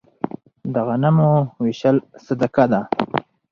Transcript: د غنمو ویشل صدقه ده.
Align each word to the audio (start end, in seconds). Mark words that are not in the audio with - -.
د 0.73 0.75
غنمو 0.87 1.31
ویشل 1.63 1.97
صدقه 2.25 2.65
ده. 2.71 2.81